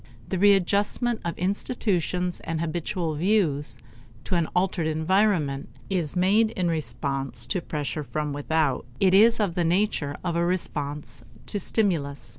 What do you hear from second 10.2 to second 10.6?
of a